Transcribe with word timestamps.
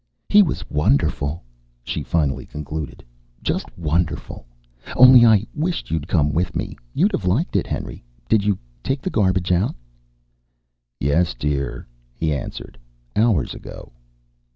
"He 0.29 0.41
was 0.41 0.67
wonderful," 0.67 1.43
she 1.83 2.01
finally 2.01 2.47
concluded. 2.47 3.03
"Just 3.43 3.67
wonderful. 3.77 4.47
Only 4.95 5.23
I 5.23 5.45
wished 5.53 5.91
you'd 5.91 6.07
come 6.07 6.33
with 6.33 6.55
me. 6.55 6.75
You'd 6.95 7.11
have 7.11 7.25
liked 7.25 7.55
it. 7.55 7.67
Henry, 7.67 8.03
did 8.27 8.43
you 8.43 8.57
take 8.81 9.03
the 9.03 9.11
garbage 9.11 9.51
out?" 9.51 9.75
"Yes, 10.99 11.35
dear," 11.35 11.85
he 12.15 12.33
answered. 12.33 12.79
"Hours 13.15 13.53
ago." 13.53 13.91